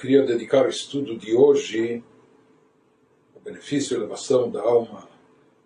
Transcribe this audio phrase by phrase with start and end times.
[0.00, 2.02] queria dedicar o estudo de hoje
[3.34, 5.06] ao benefício e elevação da alma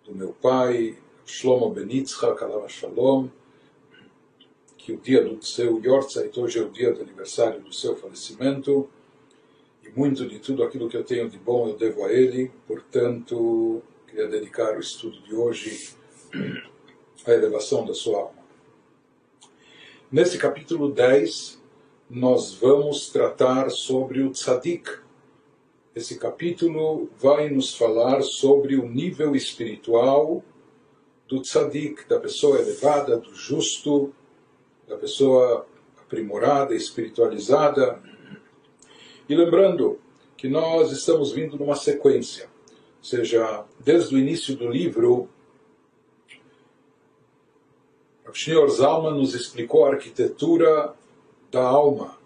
[0.03, 3.29] do meu pai, Shlomo Benitzchak, Alav Shalom,
[4.77, 8.89] que o dia do seu Yortzeit, hoje é o dia do aniversário do seu falecimento,
[9.81, 13.81] e muito de tudo aquilo que eu tenho de bom eu devo a ele, portanto,
[14.05, 15.95] queria dedicar o estudo de hoje
[17.25, 18.45] à elevação da sua alma.
[20.11, 21.63] Nesse capítulo 10,
[22.09, 24.99] nós vamos tratar sobre o tzadik.
[25.95, 30.43] Esse capítulo vai nos falar sobre o nível espiritual
[31.27, 34.13] do tzadik, da pessoa elevada, do justo,
[34.87, 35.65] da pessoa
[35.97, 37.99] aprimorada, espiritualizada.
[39.27, 39.99] E lembrando
[40.37, 42.47] que nós estamos vindo numa sequência,
[42.99, 45.27] ou seja, desde o início do livro,
[48.27, 48.69] o Sr.
[48.69, 50.93] Zalman nos explicou a arquitetura
[51.55, 52.17] da alma,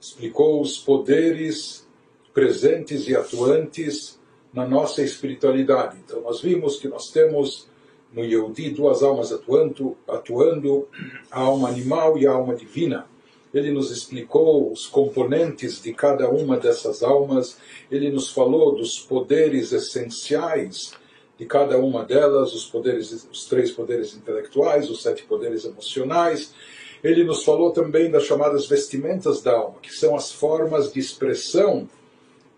[0.00, 1.84] explicou os poderes
[2.32, 4.16] presentes e atuantes
[4.54, 5.98] na nossa espiritualidade.
[6.04, 7.66] Então, nós vimos que nós temos
[8.12, 10.86] no Yehudi duas almas atuando, atuando,
[11.32, 13.06] a alma animal e a alma divina.
[13.52, 17.58] Ele nos explicou os componentes de cada uma dessas almas,
[17.90, 20.92] ele nos falou dos poderes essenciais
[21.36, 26.54] de cada uma delas, os poderes, os três poderes intelectuais, os sete poderes emocionais,
[27.02, 31.88] ele nos falou também das chamadas vestimentas da alma, que são as formas de expressão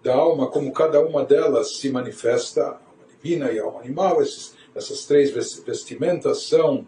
[0.03, 4.23] da alma, como cada uma delas se manifesta, a alma divina e a alma animal.
[4.23, 5.31] Esses, essas três
[5.65, 6.87] vestimentas são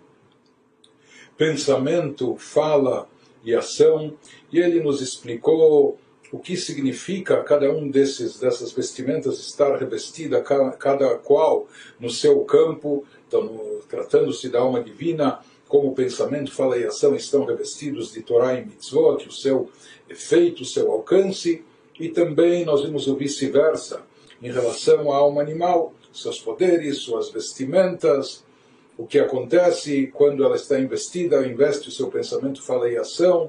[1.37, 3.09] pensamento, fala
[3.45, 4.15] e ação.
[4.53, 5.99] E ele nos explicou
[6.33, 11.67] o que significa cada um desses dessas vestimentas estar revestida cada qual
[11.99, 15.41] no seu campo, então tratando-se da alma divina,
[15.71, 19.71] como pensamento, fala e ação estão revestidos de Torá e Mitzvot, o seu
[20.09, 21.65] efeito, o seu alcance,
[21.99, 24.03] e também nós vimos o vice-versa,
[24.43, 28.45] em relação à alma animal, seus poderes, suas vestimentas,
[28.99, 33.49] o que acontece quando ela está investida, investe o seu pensamento, fala e ação,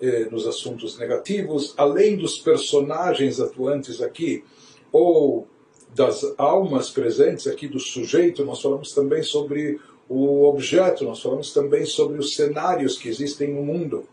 [0.00, 4.44] eh, nos assuntos negativos, além dos personagens atuantes aqui,
[4.92, 5.48] ou
[5.92, 11.84] das almas presentes aqui do sujeito, nós falamos também sobre o objeto, nós falamos também
[11.84, 14.04] sobre os cenários que existem no mundo.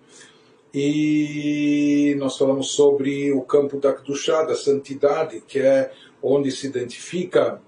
[0.74, 5.92] E nós falamos sobre o campo da Kedushá, da santidade, que é
[6.22, 7.62] onde se identifica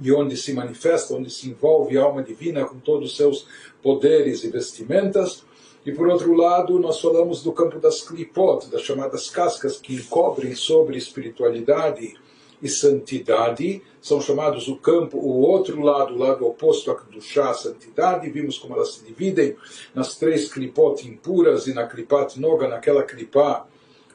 [0.00, 3.46] e onde se manifesta, onde se envolve a alma divina com todos os seus
[3.82, 5.44] poderes e vestimentas.
[5.84, 10.54] E por outro lado, nós falamos do campo das klipot, das chamadas cascas que cobrem
[10.54, 12.16] sobre espiritualidade
[12.64, 17.54] e santidade, são chamados o campo, o outro lado, o lado oposto do chá, a
[17.54, 19.54] santidade, vimos como elas se dividem
[19.94, 23.66] nas três clipot impuras e na clipat noga, naquela clipá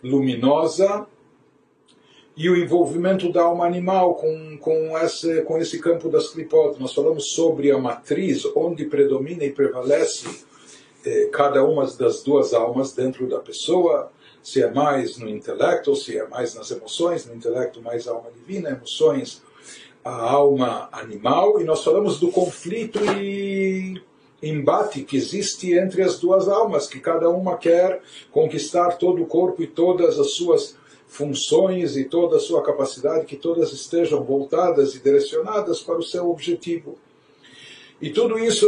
[0.04, 1.06] luminosa,
[2.36, 6.80] e o envolvimento da alma animal com, com, esse, com esse campo das clipot.
[6.80, 10.46] Nós falamos sobre a matriz, onde predomina e prevalece
[11.06, 14.12] eh, cada uma das duas almas dentro da pessoa,
[14.42, 18.12] se é mais no intelecto, ou se é mais nas emoções, no intelecto mais a
[18.12, 19.42] alma divina, emoções
[20.04, 24.02] a alma animal, e nós falamos do conflito e
[24.42, 28.02] embate que existe entre as duas almas, que cada uma quer
[28.32, 33.36] conquistar todo o corpo e todas as suas funções e toda a sua capacidade, que
[33.36, 36.98] todas estejam voltadas e direcionadas para o seu objetivo.
[38.02, 38.66] E tudo isso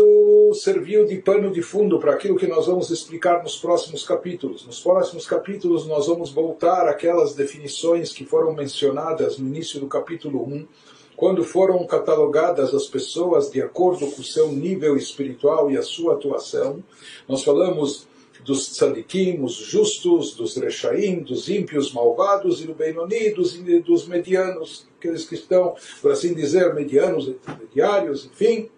[0.53, 4.65] serviu de pano de fundo para aquilo que nós vamos explicar nos próximos capítulos.
[4.65, 10.43] Nos próximos capítulos nós vamos voltar àquelas definições que foram mencionadas no início do capítulo
[10.43, 10.67] 1,
[11.15, 16.15] quando foram catalogadas as pessoas de acordo com o seu nível espiritual e a sua
[16.15, 16.83] atuação.
[17.25, 18.05] Nós falamos
[18.43, 23.53] dos tzadikim, os justos, dos rechaim, dos ímpios malvados e do Benoni, dos,
[23.85, 28.69] dos medianos, aqueles que estão, por assim dizer, medianos, intermediários, enfim.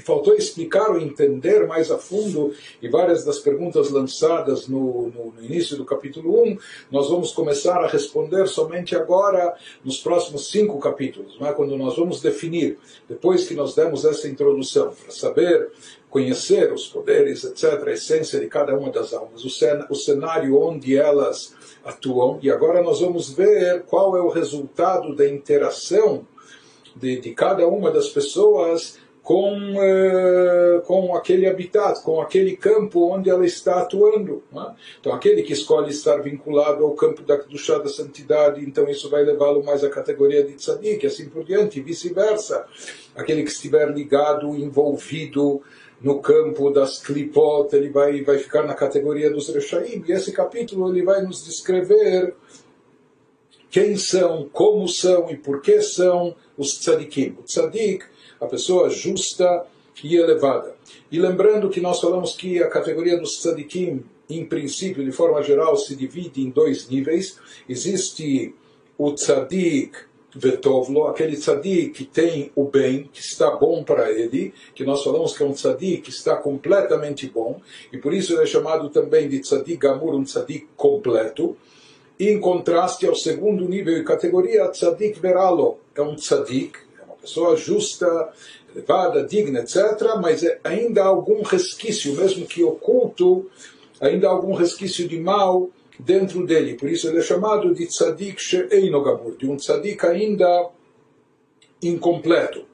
[0.00, 5.32] E faltou explicar ou entender mais a fundo, e várias das perguntas lançadas no, no,
[5.36, 6.58] no, início do capítulo 1,
[6.90, 9.54] nós vamos começar a responder somente agora,
[9.84, 11.52] nos próximos cinco capítulos, não é?
[11.52, 15.70] quando nós vamos definir, depois que nós demos essa introdução, para saber,
[16.08, 20.58] conhecer os poderes, etc., a essência de cada uma das almas, o, cen o cenário
[20.58, 21.54] onde elas
[21.84, 26.26] atuam, e agora nós vamos ver qual é o resultado da interação
[26.96, 33.28] de, de cada uma das pessoas com, uh, com aquele habitat, com aquele campo onde
[33.28, 34.42] ela está atuando.
[34.54, 34.72] É?
[34.98, 39.22] Então, aquele que escolhe estar vinculado ao campo da Kedushá, da santidade, então isso vai
[39.24, 42.66] levá-lo mais à categoria de tzadik, assim por diante, e vice-versa.
[43.14, 45.62] Aquele que estiver ligado, envolvido
[46.00, 50.02] no campo das klipot, ele vai, vai ficar na categoria dos rechaim.
[50.08, 52.34] E esse capítulo ele vai nos descrever
[53.70, 57.36] quem são, como são e por que são os tzadikim.
[57.38, 58.04] O tzadik,
[58.40, 59.66] a pessoa justa
[60.02, 60.74] e elevada.
[61.10, 65.76] E lembrando que nós falamos que a categoria dos tzadikim, em princípio, de forma geral,
[65.76, 67.38] se divide em dois níveis.
[67.68, 68.54] Existe
[68.96, 69.92] o tzadik
[70.34, 75.36] vetovlo, aquele tzadik que tem o bem, que está bom para ele, que nós falamos
[75.36, 77.60] que é um tzadik que está completamente bom,
[77.92, 81.56] e por isso ele é chamado também de tzadik gamur, um tzadik completo.
[82.18, 86.78] Em contraste ao segundo nível e categoria, tzadik veralo, é um tzadik,
[87.20, 88.32] pessoa justa,
[88.74, 93.50] elevada, digna, etc., mas é ainda há algum resquício, mesmo que oculto,
[94.00, 96.74] ainda há algum resquício de mal dentro dele.
[96.74, 100.70] Por isso ele é chamado de tzadik she'einogabur, de um tzadik ainda
[101.82, 102.64] incompleto.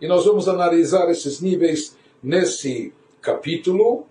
[0.00, 4.06] E nós vamos analisar esses níveis nesse capítulo.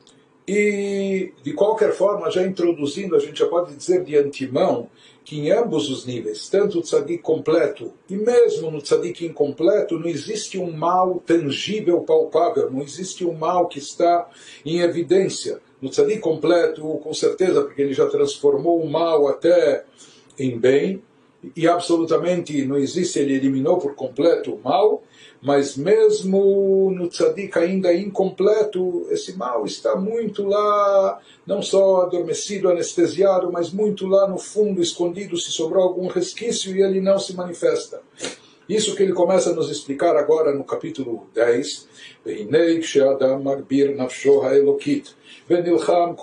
[0.48, 4.90] E, de qualquer forma, já introduzindo, a gente já pode dizer de antemão
[5.24, 10.08] que em ambos os níveis, tanto o tzadik completo e mesmo no tzadik incompleto, não
[10.08, 14.30] existe um mal tangível, palpável, não existe um mal que está
[14.64, 15.60] em evidência.
[15.82, 19.84] No tzadik completo, com certeza, porque ele já transformou o mal até
[20.38, 21.02] em bem,
[21.56, 25.04] e absolutamente não existe, ele eliminou por completo o mal,
[25.46, 33.52] mas mesmo no tzadik ainda incompleto, esse mal está muito lá, não só adormecido, anestesiado,
[33.52, 38.02] mas muito lá no fundo, escondido, se sobrou algum resquício e ele não se manifesta.
[38.68, 41.88] Isso que ele começa a nos explicar agora no capítulo 10.
[42.26, 42.82] Veinei
[43.44, 45.16] magbir nafsho ha'elokit,
[45.48, 46.16] venilcham.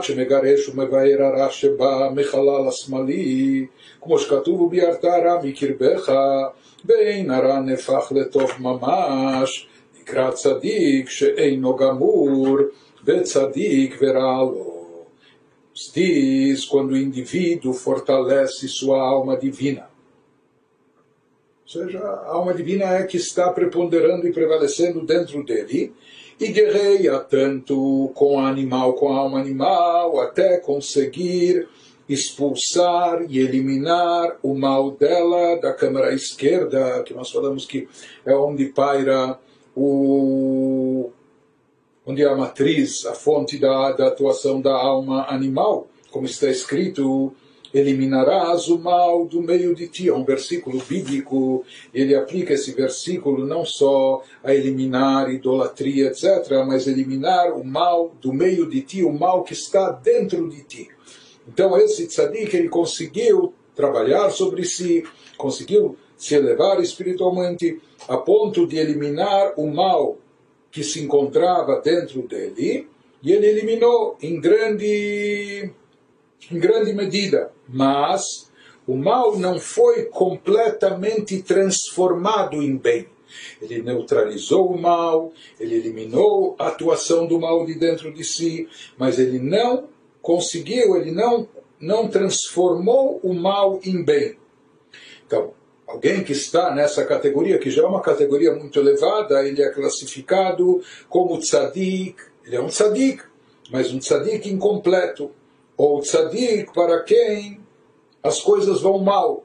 [0.00, 3.66] כשמגרש ומבאר הרע שבא מחלל השמאלי,
[4.00, 6.12] כמו שכתוב וביארת הרע מקרבך,
[6.84, 9.66] ואין הרע נהפך לטוב ממש,
[10.00, 12.58] נקרא צדיק שאינו גמור,
[13.04, 14.74] וצדיק ורע לו.
[15.94, 19.90] Diz quando o indivíduo fortalece sua alma divina.
[21.64, 25.92] Ou seja, a alma divina é que está preponderando e prevalecendo dentro dele,
[26.38, 31.68] e guerreia tanto com o animal, com a alma animal, até conseguir
[32.08, 37.88] expulsar e eliminar o mal dela da câmara esquerda, que nós falamos que
[38.26, 39.38] é onde paira
[39.74, 41.10] o
[42.06, 47.34] onde é a matriz, a fonte da, da atuação da alma animal, como está escrito
[47.74, 50.08] eliminarás o mal do meio de ti.
[50.08, 56.86] É um versículo bíblico, ele aplica esse versículo não só a eliminar idolatria, etc., mas
[56.86, 60.88] eliminar o mal do meio de ti, o mal que está dentro de ti.
[61.48, 65.04] Então esse tzadik, ele conseguiu trabalhar sobre si,
[65.36, 70.16] conseguiu se elevar espiritualmente a ponto de eliminar o mal
[70.70, 72.88] que se encontrava dentro dele,
[73.22, 75.70] e ele eliminou em grande
[76.50, 78.50] em grande medida, mas
[78.86, 83.08] o mal não foi completamente transformado em bem.
[83.60, 89.18] Ele neutralizou o mal, ele eliminou a atuação do mal de dentro de si, mas
[89.18, 89.88] ele não
[90.22, 91.48] conseguiu, ele não,
[91.80, 94.36] não transformou o mal em bem.
[95.26, 95.52] Então,
[95.86, 100.80] alguém que está nessa categoria, que já é uma categoria muito elevada, ele é classificado
[101.08, 103.22] como tzadik, ele é um tzadik,
[103.70, 105.30] mas um tzadik incompleto
[105.76, 107.60] ou tzadik para quem
[108.22, 109.44] as coisas vão mal,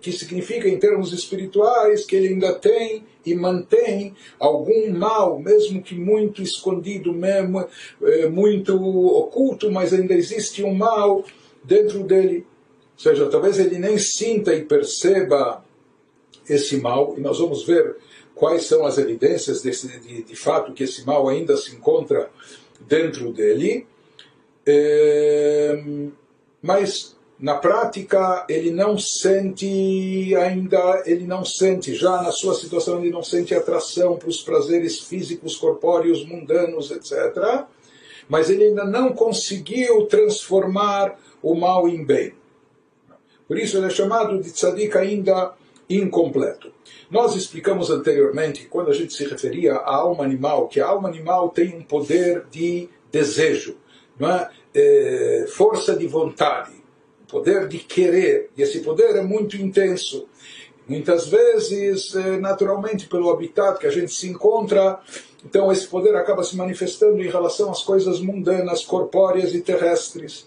[0.00, 5.94] que significa em termos espirituais que ele ainda tem e mantém algum mal, mesmo que
[5.94, 7.66] muito escondido, mesmo
[8.02, 11.24] é, muito oculto, mas ainda existe um mal
[11.62, 12.46] dentro dele.
[12.94, 15.64] Ou seja, talvez ele nem sinta e perceba
[16.48, 17.96] esse mal, e nós vamos ver
[18.34, 22.30] quais são as evidências desse, de, de fato que esse mal ainda se encontra
[22.80, 23.86] dentro dele.
[24.66, 25.82] É,
[26.62, 33.10] mas na prática ele não sente ainda, ele não sente, já na sua situação ele
[33.10, 37.66] não sente atração para os prazeres físicos, corpóreos, mundanos, etc.
[38.28, 42.32] Mas ele ainda não conseguiu transformar o mal em bem.
[43.46, 45.52] Por isso ele é chamado de tzadik ainda
[45.90, 46.72] incompleto.
[47.10, 51.50] Nós explicamos anteriormente, quando a gente se referia à alma animal, que a alma animal
[51.50, 53.76] tem um poder de desejo
[54.20, 54.48] é?
[54.74, 56.72] é, força de vontade,
[57.28, 60.28] poder de querer, e esse poder é muito intenso.
[60.86, 65.00] Muitas vezes, eh, naturalmente, pelo habitat que a gente se encontra,
[65.42, 70.46] então esse poder acaba se manifestando em relação às coisas mundanas, corpóreas e terrestres,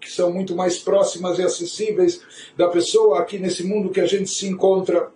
[0.00, 2.20] que são muito mais próximas e acessíveis
[2.56, 5.12] da pessoa aqui nesse mundo que a gente se encontra.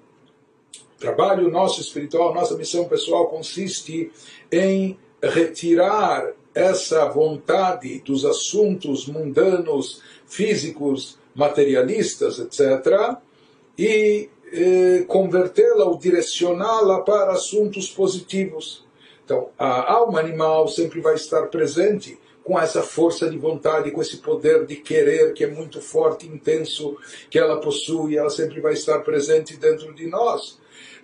[0.97, 4.13] O trabalho nosso espiritual, nossa missão pessoal consiste
[4.53, 13.17] em retirar essa vontade dos assuntos mundanos, físicos, materialistas, etc.,
[13.79, 18.85] e eh, convertê-la ou direcioná-la para assuntos positivos.
[19.25, 24.17] Então, a alma animal sempre vai estar presente com essa força de vontade, com esse
[24.17, 26.97] poder de querer que é muito forte, intenso,
[27.31, 30.60] que ela possui, ela sempre vai estar presente dentro de nós.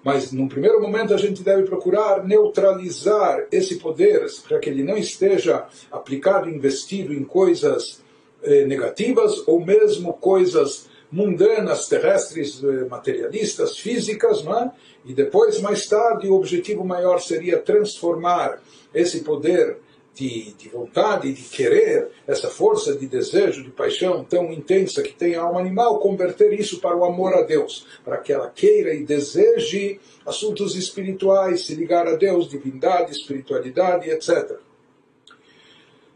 [0.07, 4.97] Mas, num primeiro momento, a gente deve procurar neutralizar esse poder para que ele não
[4.97, 8.01] esteja aplicado, investido em coisas
[8.41, 14.71] eh, negativas ou mesmo coisas mundanas, terrestres, eh, materialistas, físicas, é?
[15.07, 18.63] e depois, mais tarde, o objetivo maior seria transformar
[18.95, 19.79] esse poder
[20.17, 25.35] de, de, vontade, de querer, essa força de desejo, de paixão tão intensa que tem
[25.35, 29.05] a alma animal, converter isso para o amor a Deus, para que ela queira e
[29.05, 34.57] deseje assuntos espirituais, se ligar a Deus, divindade, espiritualidade, etc.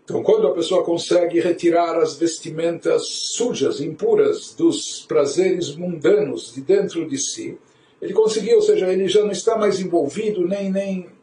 [0.03, 7.07] Então, quando a pessoa consegue retirar as vestimentas sujas, impuras dos prazeres mundanos de dentro
[7.07, 7.59] de si,
[8.01, 11.20] ele conseguiu, ou seja, ele já não está mais envolvido nem nem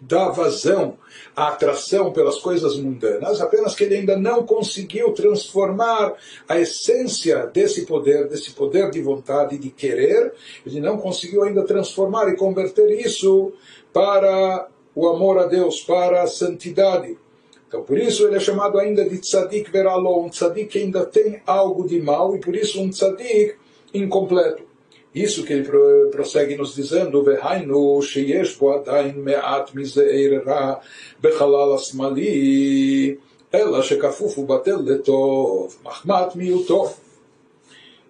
[0.00, 0.96] dá vazão
[1.34, 6.14] à atração pelas coisas mundanas, apenas que ele ainda não conseguiu transformar
[6.48, 10.32] a essência desse poder, desse poder de vontade, de querer,
[10.64, 13.52] ele não conseguiu ainda transformar e converter isso
[13.92, 17.16] para o amor a Deus, para a santidade.
[17.66, 21.42] Então, por isso ele é chamado ainda de tzadik veralo, um tzadik que ainda tem
[21.46, 23.56] algo de mal, e por isso um tzadik
[23.92, 24.67] incompleto.
[25.22, 25.68] Isso que ele
[26.10, 30.80] prossegue nos dizendo, Vehainu sheyesh bo adain me'at mizeir ra
[31.20, 33.18] bechalal asmali,
[33.50, 36.94] ela shekafufu batel letov, mahmat miutov.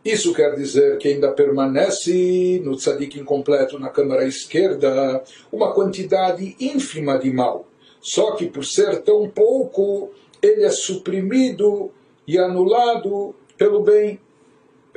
[0.04, 5.22] Isso quer dizer que ainda permanece no tzadik incompleto na câmara esquerda
[5.52, 7.68] uma quantidade ínfima de mal
[8.00, 10.10] só que por ser tão pouco,
[10.40, 11.90] ele é suprimido
[12.26, 14.20] e anulado pelo bem.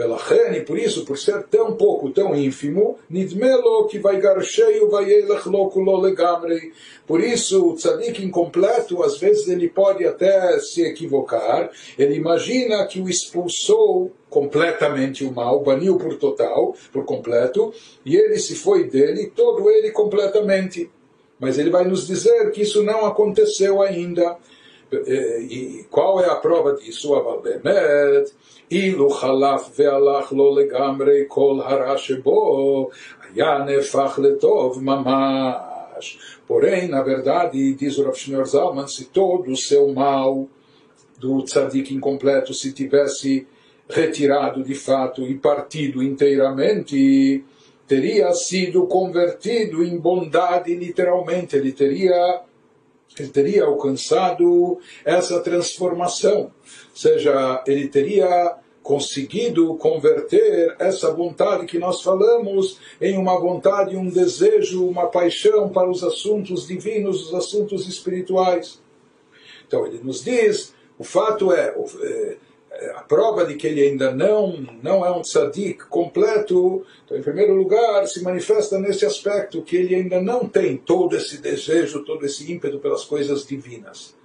[0.02, 5.06] Pela Rene, por isso, por ser tão pouco, tão ínfimo, nidmelo que vai garcheio vai
[5.22, 6.74] lo legamre.
[7.06, 11.70] Por isso, o tzadik incompleto, às vezes ele pode até se equivocar.
[12.00, 17.72] Ele imagina que o expulsou completamente o mal, baniu por total, por completo,
[18.04, 20.90] e ele se foi dele, todo ele completamente.
[21.40, 24.36] Mas ele vai nos dizer que isso não aconteceu ainda.
[24.94, 27.16] É, e qual é a prova disso?
[27.16, 28.34] Aval bemet,
[28.72, 32.90] Ilu חלף והלך לו לגמרי כל הרע שבו,
[33.34, 33.66] היה
[34.18, 36.40] letov mamash.
[36.48, 40.48] Porém, na verdade, diz o Rav Shneur Zalman, se todo o seu mal
[41.18, 43.48] do tzadik incompleto se tivesse
[43.88, 47.44] retirado de fato e partido inteiramente,
[47.88, 52.42] teria sido convertido em bondade, literalmente, ele teria
[53.20, 56.52] ele teria alcançado essa transformação, ou
[56.96, 64.88] seja, ele teria conseguido converter essa vontade que nós falamos em uma vontade, um desejo,
[64.88, 68.82] uma paixão para os assuntos divinos, os assuntos espirituais.
[69.68, 72.38] Então ele nos diz, o fato é, é
[72.96, 77.54] a prova de que ele ainda não, não é um tzadik completo, então, em primeiro
[77.54, 82.52] lugar, se manifesta nesse aspecto que ele ainda não tem todo esse desejo, todo esse
[82.52, 84.16] ímpeto pelas coisas divinas.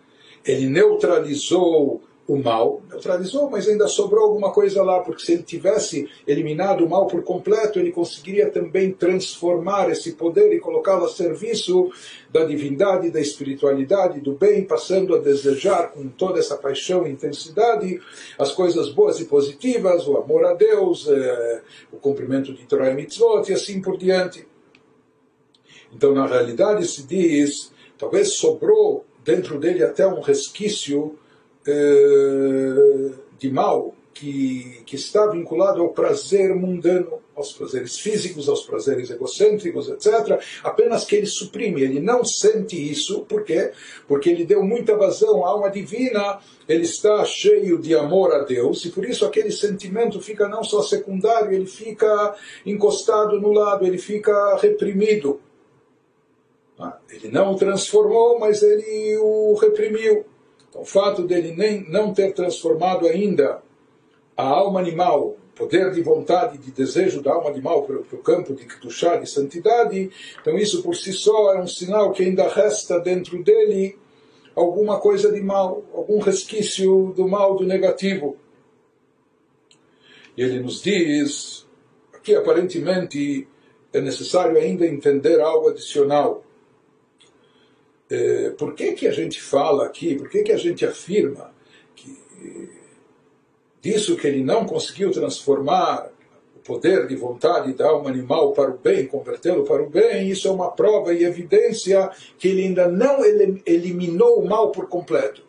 [0.45, 6.09] Ele neutralizou o mal, neutralizou, mas ainda sobrou alguma coisa lá, porque se ele tivesse
[6.26, 11.90] eliminado o mal por completo, ele conseguiria também transformar esse poder e colocá-lo a serviço
[12.28, 18.00] da divindade, da espiritualidade, do bem, passando a desejar com toda essa paixão e intensidade
[18.37, 22.95] as coisas boas e positivas, o amor a Deus, eh, o cumprimento de Torah e
[22.95, 24.47] Mitzvot e assim por diante.
[25.95, 31.16] Então, na realidade, se diz, talvez sobrou dentro dele até um resquício
[33.39, 39.91] de mal que, que está vinculado ao prazer mundano, aos prazeres físicos, aos prazeres egocêntricos,
[39.91, 40.41] etc.
[40.65, 43.73] Apenas que ele suprime, ele não sente isso, por quê?
[44.09, 48.87] Porque ele deu muita vazão à alma divina, ele está cheio de amor a Deus,
[48.87, 53.99] e por isso aquele sentimento fica não só secundário, ele fica encostado no lado, ele
[53.99, 55.41] fica reprimido.
[56.79, 60.25] Ah, ele não o transformou, mas ele o reprimiu.
[60.69, 63.63] Então, o fato dele nem não ter transformado ainda
[64.37, 68.55] a alma animal poder de vontade, de desejo da alma de mal para o campo
[68.55, 73.01] de Kedushá, de santidade, então isso por si só é um sinal que ainda resta
[73.01, 73.99] dentro dele
[74.55, 78.37] alguma coisa de mal, algum resquício do mal, do negativo.
[80.37, 81.67] E ele nos diz,
[82.13, 83.49] aqui aparentemente
[83.93, 86.45] é necessário ainda entender algo adicional.
[88.09, 91.53] É, por que, que a gente fala aqui, por que, que a gente afirma
[91.95, 92.17] que
[93.87, 96.11] disso que ele não conseguiu transformar
[96.57, 100.49] o poder de vontade da alma animal para o bem, convertê-lo para o bem, isso
[100.49, 103.25] é uma prova e evidência que ele ainda não
[103.65, 105.46] eliminou o mal por completo.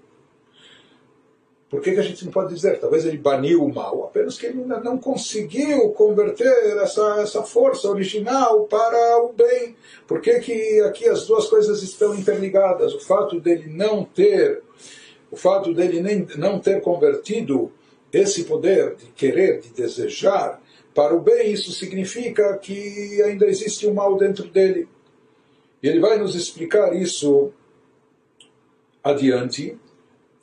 [1.70, 2.80] Por que, que, a gente não pode dizer?
[2.80, 7.90] Talvez ele baniu o mal, apenas que ele ainda não conseguiu converter essa, essa força
[7.90, 9.76] original para o bem.
[10.08, 12.94] Por que, que aqui as duas coisas estão interligadas?
[12.94, 14.64] O fato dele não ter,
[15.30, 17.70] o fato dele nem, não ter convertido
[18.14, 20.62] esse poder de querer, de desejar
[20.96, 24.88] para o bem, isso significa que ainda existe um mal dentro dele.
[25.84, 27.52] E ele vai nos explicar isso
[29.04, 29.78] adiante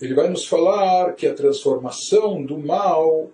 [0.04, 3.30] ele vai nos falar que a transformação do mal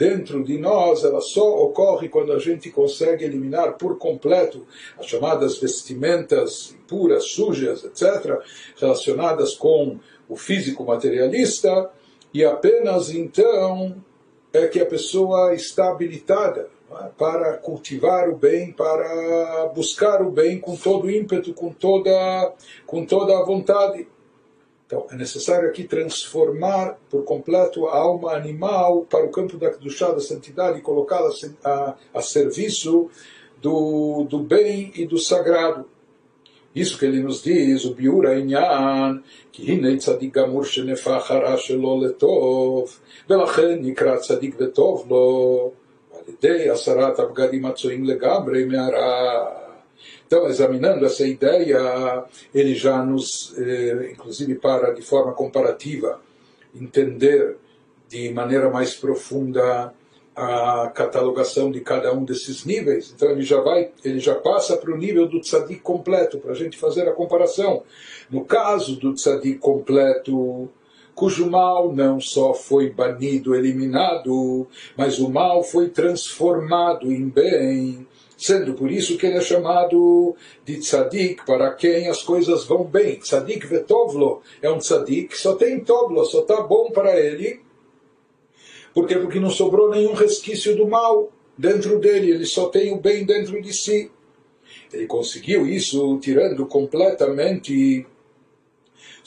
[0.00, 4.66] dentro de nós, ela só ocorre quando a gente consegue eliminar por completo
[4.98, 8.40] as chamadas vestimentas impuras, sujas, etc.,
[8.78, 11.90] relacionadas com o físico materialista,
[12.32, 14.02] e apenas então
[14.52, 20.58] é que a pessoa está habilitada é, para cultivar o bem, para buscar o bem
[20.58, 22.54] com todo o ímpeto, com toda,
[22.86, 24.08] com toda a vontade.
[24.90, 30.10] Então, é necessário aqui transformar por completo a alma animal para o campo da Kedushá,
[30.10, 31.30] da santidade, e colocá-la
[31.62, 33.08] a, a, serviço
[33.62, 35.84] do, do bem e do sagrado.
[36.74, 42.04] Isso que ele nos diz, o Biur Ainyan, que הנה צדיק גמור שנפח הרע שלו
[42.04, 45.70] לטוב, ולכן נקרא צדיק וטוב לו,
[46.12, 47.64] על ידי הסרת הבגדים
[50.30, 56.20] então, examinando essa ideia, ele já nos, eh, inclusive para de forma comparativa,
[56.72, 57.56] entender
[58.08, 59.92] de maneira mais profunda
[60.36, 63.12] a catalogação de cada um desses níveis.
[63.12, 66.54] Então ele já vai, ele já passa para o nível do tzadik completo, para a
[66.54, 67.82] gente fazer a comparação.
[68.30, 70.68] No caso do tzadik completo,
[71.12, 78.06] cujo mal não só foi banido, eliminado, mas o mal foi transformado em bem
[78.40, 83.16] sendo por isso que ele é chamado de tzadik, para quem as coisas vão bem.
[83.18, 87.60] Tzadik vetovlo é um tzadik só tem tovlo, só está bom para ele.
[88.94, 89.16] Por quê?
[89.16, 93.60] Porque não sobrou nenhum resquício do mal dentro dele, ele só tem o bem dentro
[93.60, 94.10] de si.
[94.90, 98.06] Ele conseguiu isso tirando completamente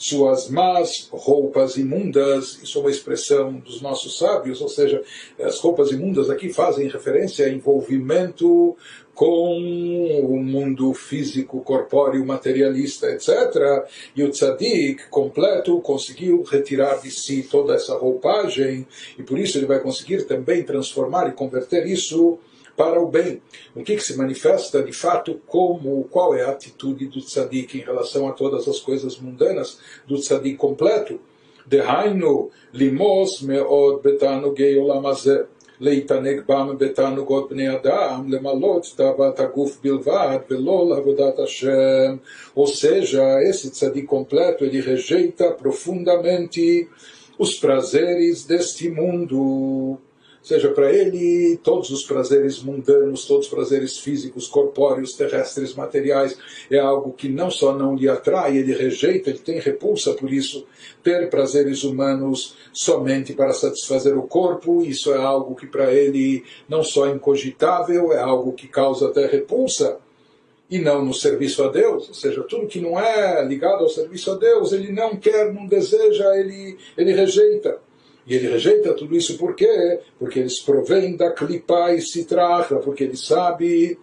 [0.04, 5.02] suas más roupas imundas, isso é uma expressão dos nossos sábios, ou seja,
[5.40, 8.76] as roupas imundas aqui fazem referência a envolvimento
[9.14, 9.56] com
[10.22, 13.88] o mundo físico, corpóreo, materialista, etc.
[14.14, 18.86] E o tzadik completo conseguiu retirar de si toda essa roupagem
[19.18, 22.38] e por isso ele vai conseguir também transformar e converter isso
[22.76, 23.40] para o bem.
[23.74, 27.82] O que, que se manifesta de fato como qual é a atitude do tzadik em
[27.82, 31.18] relação a todas as coisas mundanas do tzadik completo?
[31.68, 35.06] דהיינו, לימוס מאוד בתענוגי עולם
[35.80, 42.16] leitaneg bam betanu בתענוגות adam אדם, למלות תאוות הגוף bilvad ולא לעבודת השם.
[42.56, 46.88] Ou seja, esse tzadik completo, ele rejeita profundamente
[47.38, 49.98] os prazeres deste mundo
[50.46, 56.36] seja, para ele, todos os prazeres mundanos, todos os prazeres físicos, corpóreos, terrestres, materiais,
[56.70, 60.66] é algo que não só não lhe atrai, ele rejeita, ele tem repulsa por isso.
[61.02, 66.82] Ter prazeres humanos somente para satisfazer o corpo, isso é algo que para ele não
[66.82, 69.98] só é incogitável, é algo que causa até repulsa
[70.70, 74.32] e não no serviço a Deus, ou seja, tudo que não é ligado ao serviço
[74.32, 77.78] a Deus, ele não quer, não deseja, ele, ele rejeita.
[78.26, 80.00] E ele rejeita tudo isso por quê?
[80.18, 83.98] Porque eles provêm da clipa e se trata, porque ele sabe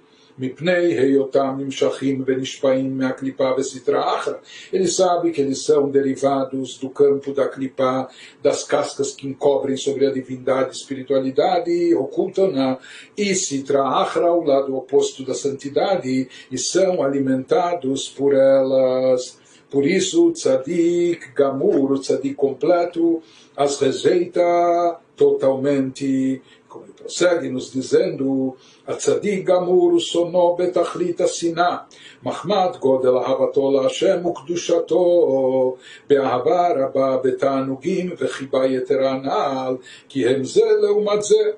[4.72, 8.10] ele sabe que eles são derivados do campo da clipa,
[8.42, 12.80] das cascas que encobrem sobre a divindade, espiritualidade, oculta na
[13.18, 19.41] e citra achra, o lado oposto da santidade, e são alimentados por elas.
[19.72, 23.24] Por isso, o tzadik gamur, o tzadik completo,
[23.56, 26.42] as rejeita totalmente.
[26.68, 28.56] Como ele prossegue nos dizendo,
[28.86, 31.88] a tzadik gamur sono betachlit siná,
[32.24, 35.76] מחמד גודל אהבתו להשם וקדושתו,
[36.10, 39.78] באהבה רבה, בתענוגים וחיבה יתרה נעל,
[40.10, 41.52] כי הם זה לעומת זה.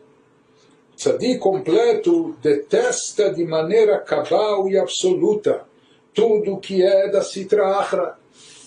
[0.95, 4.69] צדיק קומפלטו דטסטה די מנרה קבאו
[6.13, 8.17] tudo que é da Sitra Achra.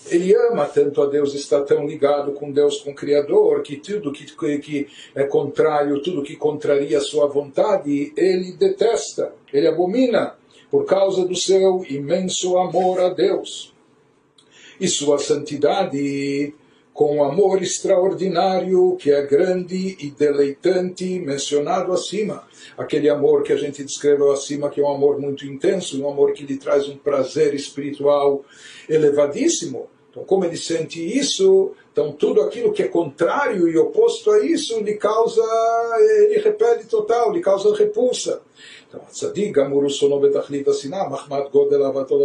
[0.09, 4.13] Ele ama tanto a Deus, está tão ligado com Deus, com o Criador, que tudo
[4.13, 4.25] que,
[4.59, 10.35] que é contrário, tudo que contraria a sua vontade, ele detesta, ele abomina,
[10.71, 13.73] por causa do seu imenso amor a Deus
[14.79, 16.53] e sua santidade
[16.97, 22.43] com o amor extraordinário que é grande e deleitante mencionado acima.
[22.75, 26.33] Aquele amor que a gente descreveu acima, que é um amor muito intenso, um amor
[26.33, 28.43] que lhe traz um prazer espiritual
[28.89, 29.87] elevadíssimo.
[30.09, 34.79] Então, como ele sente isso, então tudo aquilo que é contrário e oposto a isso
[34.79, 35.43] lhe causa,
[35.99, 38.41] ele repele total, lhe causa repulsa.
[38.89, 42.19] Então, הצדיק גם הוא רצונו בתכלית השנאה, מחמת גודל אהבתו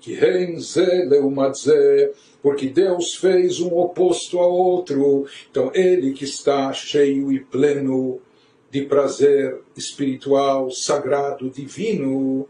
[0.00, 0.14] que
[0.60, 5.26] ze porque Deus fez um oposto ao outro.
[5.50, 8.20] Então, ele que está cheio e pleno
[8.70, 12.48] de prazer espiritual, sagrado, divino,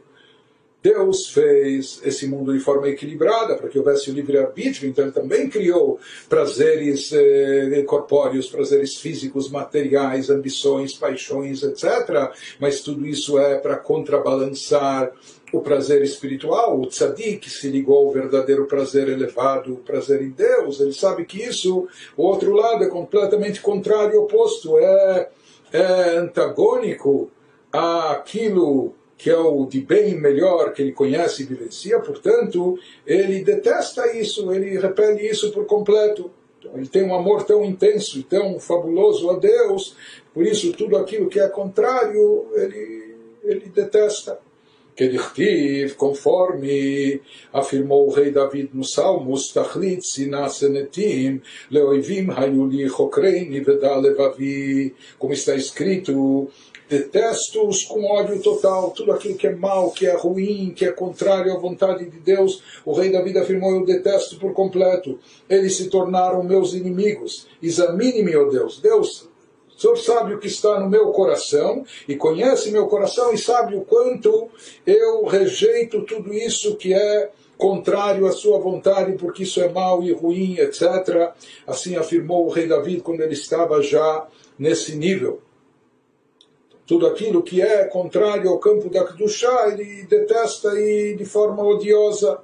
[0.83, 5.49] Deus fez esse mundo de forma equilibrada para que houvesse o livre-arbítrio, então ele também
[5.49, 12.31] criou prazeres eh, corpóreos, prazeres físicos, materiais, ambições, paixões, etc.
[12.61, 15.11] Mas tudo isso é para contrabalançar
[15.53, 20.81] o prazer espiritual, o tzadik se ligou ao verdadeiro prazer elevado, o prazer em Deus,
[20.81, 25.29] ele sabe que isso, o outro lado é completamente contrário, oposto, é,
[25.73, 27.31] é antagônico
[27.73, 34.15] àquilo que é o de bem melhor que ele conhece e vivencia, portanto, ele detesta
[34.15, 36.31] isso, ele repele isso por completo.
[36.59, 39.97] Então, ele tem um amor tão intenso e tão fabuloso a Deus,
[40.35, 44.39] por isso tudo aquilo que é contrário, ele, ele detesta.
[44.97, 47.21] כדכתיב, conforme
[47.53, 56.49] afirmou o rei David no Salmo, Stachlit sinasenetim, leoivim hayuli chokreini vedalevavi, como está escrito,
[56.89, 61.53] detesto-os com ódio total, tudo aquilo que é mal, que é ruim, que é contrário
[61.53, 66.43] à vontade de Deus, o rei David afirmou, eu detesto por completo, eles se tornaram
[66.43, 69.29] meus inimigos, examine-me, ó oh Deus, Deus,
[69.77, 73.77] o Senhor sabe o que está no meu coração e conhece meu coração e sabe
[73.77, 74.49] o quanto
[74.87, 80.13] eu rejeito tudo isso que é contrário à sua vontade, porque isso é mal e
[80.13, 81.33] ruim, etc.
[81.67, 84.27] Assim afirmou o rei David quando ele estava já
[84.59, 85.41] nesse nível
[86.87, 92.39] tudo aquilo que é contrário ao campo da Kedushá, ele detesta e de forma odiosa.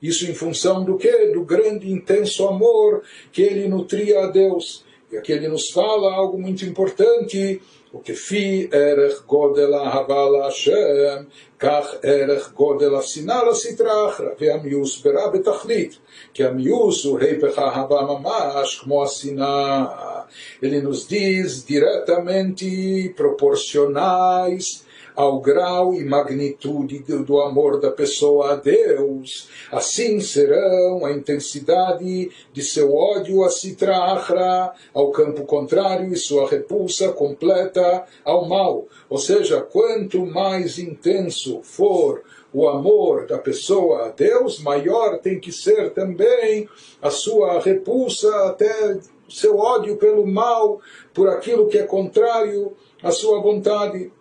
[0.00, 1.26] Isso em função do que?
[1.32, 4.86] Do grande intenso amor que ele nutria a Deus.
[5.10, 7.60] E aqui ele nos fala algo muito importante.
[7.90, 11.26] O que fi erech godela ahavala Hashem,
[11.58, 15.98] kach erech godela sinala sitrachra, והמיוס ברע בתכלית,
[16.38, 16.68] o rei
[17.04, 20.24] הוא היפך mamash como a השנאה.
[20.62, 24.84] Ele nos diz diretamente proporcionais
[25.18, 32.62] ao grau e magnitude do amor da pessoa a Deus, assim serão a intensidade de
[32.62, 38.86] seu ódio a Sitra ao campo contrário, e sua repulsa completa ao mal.
[39.10, 42.22] Ou seja, quanto mais intenso for
[42.54, 46.68] o amor da pessoa a Deus, maior tem que ser também
[47.02, 48.96] a sua repulsa até
[49.28, 50.80] seu ódio pelo mal,
[51.12, 54.12] por aquilo que é contrário à sua vontade.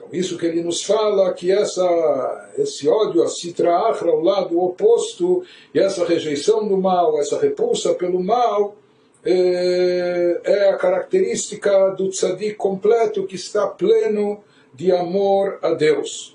[0.00, 4.58] Então, isso que ele nos fala, que essa, esse ódio, a citra achra, o lado
[4.58, 8.76] oposto, e essa rejeição do mal, essa repulsa pelo mal,
[9.22, 16.34] é, é a característica do tzadik completo que está pleno de amor a Deus.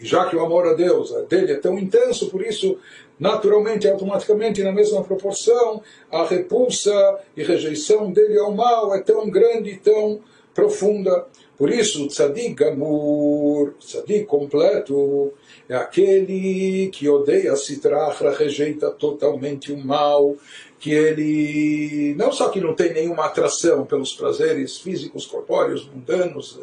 [0.00, 2.78] E já que o amor a Deus dele é tão intenso, por isso,
[3.18, 9.70] naturalmente, automaticamente, na mesma proporção, a repulsa e rejeição dele ao mal é tão grande
[9.70, 10.20] e tão
[10.54, 11.26] profunda.
[11.56, 15.32] Por isso, tzadik gamur, tzadik completo,
[15.68, 20.36] é aquele que odeia Sitrachra, rejeita totalmente o mal,
[20.80, 26.58] que ele não só que não tem nenhuma atração pelos prazeres físicos, corpóreos, mundanos,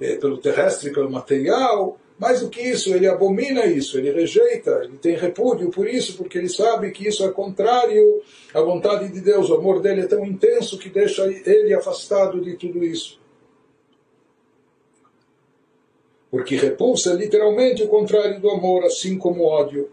[0.00, 4.80] é, é, pelo terrestre, pelo material, mais do que isso, ele abomina isso, ele rejeita,
[4.82, 8.22] ele tem repúdio por isso, porque ele sabe que isso é contrário
[8.52, 9.50] à vontade de Deus.
[9.50, 13.20] O amor dele é tão intenso que deixa ele afastado de tudo isso.
[16.30, 19.90] Porque repulsa é literalmente o contrário do amor, assim como o ódio.